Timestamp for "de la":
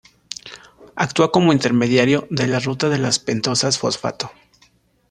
2.31-2.57